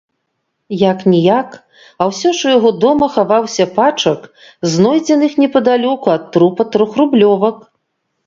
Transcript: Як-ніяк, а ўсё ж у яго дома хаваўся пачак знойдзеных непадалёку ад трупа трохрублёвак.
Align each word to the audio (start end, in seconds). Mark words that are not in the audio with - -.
Як-ніяк, 0.91 1.49
а 2.01 2.07
ўсё 2.11 2.29
ж 2.37 2.47
у 2.47 2.53
яго 2.57 2.71
дома 2.85 3.09
хаваўся 3.17 3.67
пачак 3.75 4.25
знойдзеных 4.75 5.37
непадалёку 5.43 6.07
ад 6.17 6.23
трупа 6.39 6.63
трохрублёвак. 6.77 7.57